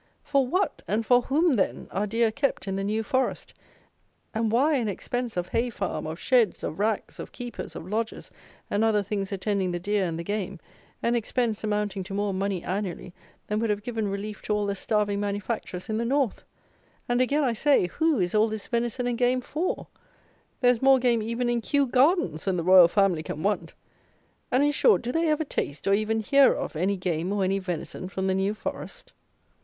[0.23, 3.53] For what, and for whom, then, are deer kept, in the New Forest;
[4.33, 8.31] and why an expense of hay farm, of sheds, of racks, of keepers, of lodges,
[8.67, 10.59] and other things attending the deer and the game;
[11.03, 13.13] an expense, amounting to more money annually
[13.45, 16.43] than would have given relief to all the starving manufacturers in the North!
[17.07, 19.85] And again I say, who is all this venison and game for?
[20.61, 23.75] There is more game even in Kew Gardens than the Royal Family can want!
[24.49, 27.59] And, in short, do they ever taste, or even hear of, any game, or any
[27.59, 29.13] venison, from the New Forest?